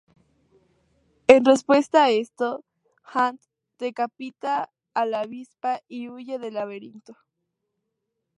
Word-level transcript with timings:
En 1.27 1.45
respuesta 1.45 2.05
a 2.05 2.09
esto, 2.09 2.65
Hank 3.03 3.39
decapita 3.77 4.71
a 4.95 5.05
la 5.05 5.19
Avispa 5.21 5.81
y 5.87 6.09
huye 6.09 6.39
del 6.39 6.55
laboratorio. 6.55 7.21